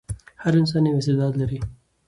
هر 0.43 0.53
انسان 0.61 0.83
یو 0.85 0.99
استعداد 1.01 1.33
لري. 1.41 1.59